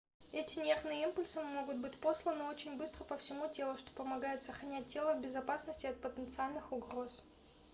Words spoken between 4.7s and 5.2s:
тело